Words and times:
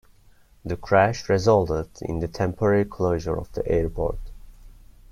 The 0.65 0.77
crash 0.77 1.29
resulted 1.29 1.89
in 2.01 2.21
the 2.21 2.27
temporary 2.27 2.85
closure 2.85 3.37
of 3.37 3.51
the 3.51 3.63
airport. 3.67 4.17